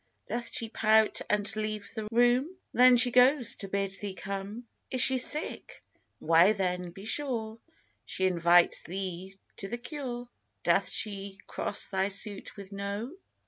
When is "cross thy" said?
11.45-12.07